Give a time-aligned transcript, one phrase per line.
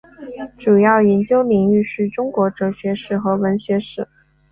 [0.57, 4.07] 主要研究领域是中国哲学史和文学史。